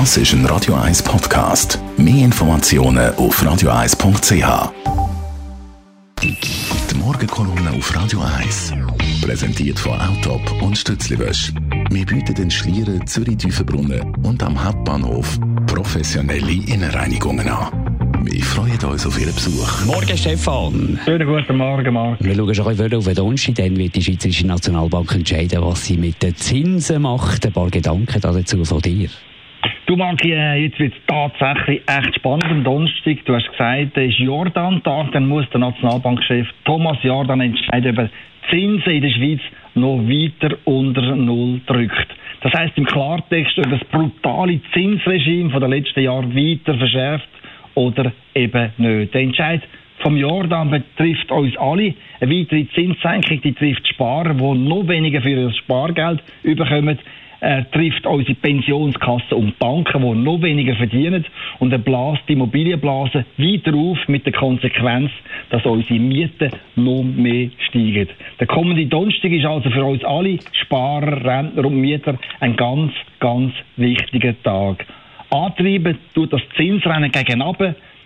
[0.00, 1.78] Das ist ein Radio 1 Podcast.
[1.96, 4.72] Mehr Informationen auf radio1.ch.
[6.20, 8.72] Die Morgenkolumne auf Radio 1.
[9.22, 11.52] Präsentiert von Autop und Stützliwösch.
[11.90, 15.38] Wir bieten den Schlieren Zürich-Tüfenbrunnen und am Hauptbahnhof
[15.68, 18.24] professionelle Innenreinigungen an.
[18.24, 19.84] Wir freuen uns auf Ihren Besuch.
[19.86, 20.98] Morgen, Stefan.
[21.04, 22.18] Schönen guten Morgen, Marc.
[22.20, 25.84] Wir schauen schon ein bisschen auf den Donnerstag, dann wird die Schweizerische Nationalbank entscheiden, was
[25.84, 27.46] sie mit den Zinsen macht.
[27.46, 29.08] Ein paar Gedanken dazu von dir.
[29.86, 33.18] Du Marc, äh, jetzt wird es tatsächlich echt spannend am Donnerstag.
[33.26, 38.10] Du hast gesagt, es ist Jordan-Tag, dann muss der Nationalbankchef Thomas Jordan entscheiden, ob er
[38.48, 39.40] Zinsen in der Schweiz
[39.74, 42.08] noch weiter unter Null drückt.
[42.40, 47.28] Das heißt im Klartext, ob das brutale Zinsregime von den letzten Jahren weiter verschärft
[47.74, 49.12] oder eben nicht.
[49.12, 49.60] Der Entscheid
[49.98, 51.92] vom Jordan betrifft uns alle.
[52.20, 56.98] Eine weitere Zinssenkung die trifft Sparer, die noch weniger für ihr Spargeld bekommen.
[57.44, 61.26] Er trifft unsere Pensionskassen und Banken, die noch weniger verdienen.
[61.58, 65.10] Und er bläst die Immobilienblase weiter auf mit der Konsequenz,
[65.50, 68.08] dass unsere Mieten noch mehr steigen.
[68.40, 73.52] Der kommende Donnerstag ist also für uns alle, Sparer, Rentner und Mieter, ein ganz, ganz
[73.76, 74.86] wichtiger Tag.
[75.28, 77.42] Antreiben tut das Zinsrennen gegen.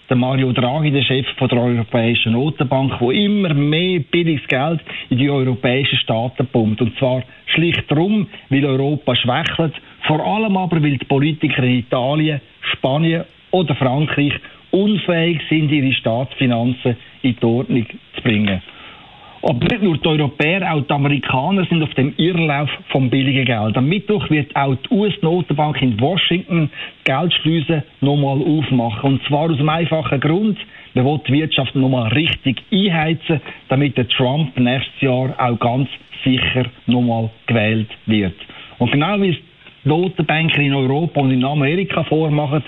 [0.09, 5.19] Der Mario Draghi, der Chef von der Europäischen Notenbank, wo immer mehr billiges Geld in
[5.19, 6.81] die europäischen Staaten pumpt.
[6.81, 9.75] Und zwar schlicht darum, weil Europa schwächelt.
[10.07, 12.41] Vor allem aber, weil die Politiker in Italien,
[12.73, 14.33] Spanien oder Frankreich
[14.71, 18.63] unfähig sind, ihre Staatsfinanzen in die Ordnung zu bringen.
[19.49, 23.79] Aber nicht nur die Europäer, auch die Amerikaner sind auf dem Irrlauf vom billigen Geld.
[23.79, 26.69] Am Mittwoch wird auch die US-Notenbank in Washington
[27.05, 29.15] Geldschleusen nochmal aufmachen.
[29.15, 30.59] Und zwar aus einem einfachen Grund.
[30.93, 33.41] Man will die Wirtschaft nochmal richtig einheizen,
[33.71, 35.89] damit der Trump nächstes Jahr auch ganz
[36.23, 38.37] sicher nochmal gewählt wird.
[38.77, 39.37] Und genau wie es
[39.83, 42.65] die Notenbanker in Europa und in Amerika vormachen,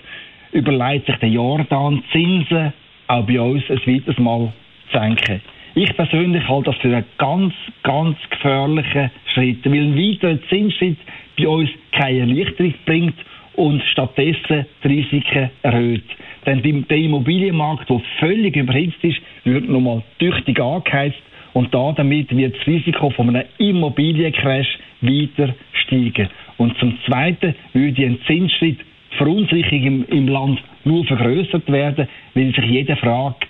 [0.52, 2.72] überlegt sich der Jordan Zinsen
[3.06, 4.50] auch bei uns ein weiteres Mal
[4.90, 5.42] zu senken.
[5.74, 10.96] Ich persönlich halte das für einen ganz, ganz gefährlichen Schritt, weil ein weiterer Zinsschritt
[11.38, 13.14] bei uns keine Erleichterung bringt
[13.54, 16.04] und stattdessen die Risiken erhöht.
[16.44, 21.22] Denn der Immobilienmarkt, der völlig überhitzt ist, wird nochmal tüchtig angeheizt
[21.52, 26.28] und da damit wird das Risiko von einem Immobiliencrash weiter steigen.
[26.56, 28.78] Und zum Zweiten würde ein Zinsschritt
[29.18, 33.48] Verunsicherung im, im Land nur vergrößert werden, weil sich jeder fragt,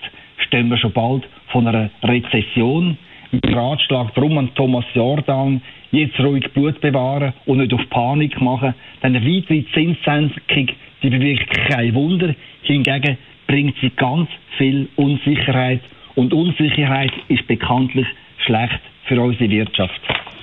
[0.50, 1.22] stehen wir schon bald
[1.52, 2.98] von einer Rezession.
[3.30, 5.62] Mit dem Ratschlag darum an Thomas Jordan,
[5.92, 8.74] jetzt ruhig Blut bewahren und nicht auf Panik machen.
[9.00, 10.66] Denn eine weitere Zinssenkung,
[11.02, 12.34] die bewirkt kein Wunder.
[12.62, 13.16] Hingegen
[13.46, 14.28] bringt sie ganz
[14.58, 15.80] viel Unsicherheit.
[16.16, 18.06] Und Unsicherheit ist bekanntlich
[18.44, 20.00] schlecht für unsere Wirtschaft.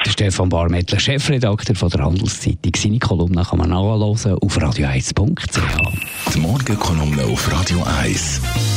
[0.07, 2.71] Stefan Barmettler, Chefredakteur von der Handelszeitung.
[2.73, 6.33] Seine Kolumne kann man nachhören auf radio1.ch.
[6.33, 8.76] Die Morgenkolumne auf Radio 1.